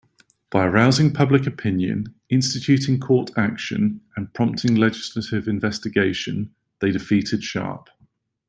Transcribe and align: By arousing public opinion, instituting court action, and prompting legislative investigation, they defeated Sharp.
By 0.49 0.65
arousing 0.65 1.13
public 1.13 1.45
opinion, 1.45 2.15
instituting 2.27 2.99
court 2.99 3.29
action, 3.37 4.01
and 4.15 4.33
prompting 4.33 4.73
legislative 4.73 5.47
investigation, 5.47 6.55
they 6.79 6.89
defeated 6.89 7.43
Sharp. 7.43 7.87